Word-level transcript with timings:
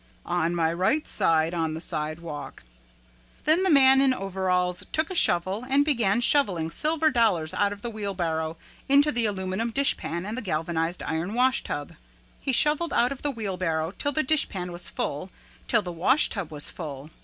"On 0.25 0.55
my 0.55 0.73
right 0.73 1.07
side 1.07 1.53
on 1.53 1.75
the 1.75 1.79
sidewalk." 1.79 2.63
Then 3.43 3.61
the 3.61 3.69
man 3.69 4.01
in 4.01 4.15
overalls 4.15 4.83
took 4.91 5.11
a 5.11 5.13
shovel 5.13 5.63
and 5.69 5.85
began 5.85 6.21
shoveling 6.21 6.71
silver 6.71 7.11
dollars 7.11 7.53
out 7.53 7.71
of 7.71 7.83
the 7.83 7.89
wheelbarrow 7.91 8.57
into 8.89 9.11
the 9.11 9.27
aluminum 9.27 9.69
dishpan 9.69 10.25
and 10.25 10.35
the 10.35 10.41
galvanized 10.41 11.03
iron 11.03 11.35
washtub. 11.35 11.93
He 12.39 12.51
shoveled 12.51 12.93
out 12.93 13.11
of 13.11 13.21
the 13.21 13.29
wheelbarrow 13.29 13.91
till 13.91 14.11
the 14.11 14.23
dishpan 14.23 14.71
was 14.71 14.87
full, 14.89 15.29
till 15.67 15.83
the 15.83 15.91
washtub 15.93 16.51
was 16.51 16.67
full. 16.71 17.11